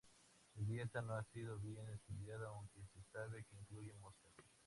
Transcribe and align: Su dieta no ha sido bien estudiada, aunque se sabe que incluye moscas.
Su 0.55 0.65
dieta 0.65 0.99
no 1.03 1.13
ha 1.13 1.23
sido 1.25 1.59
bien 1.59 1.87
estudiada, 1.89 2.47
aunque 2.47 2.79
se 2.91 3.03
sabe 3.13 3.43
que 3.43 3.55
incluye 3.55 3.93
moscas. 3.93 4.33